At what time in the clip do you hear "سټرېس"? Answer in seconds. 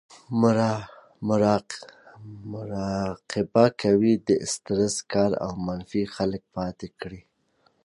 4.51-4.95